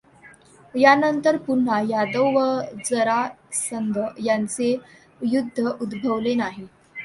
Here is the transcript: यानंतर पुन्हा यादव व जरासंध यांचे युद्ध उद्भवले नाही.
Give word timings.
यानंतर 0.73 1.37
पुन्हा 1.39 1.79
यादव 1.89 2.29
व 2.37 2.45
जरासंध 2.85 3.99
यांचे 4.25 4.75
युद्ध 5.27 5.67
उद्भवले 5.69 6.33
नाही. 6.35 6.65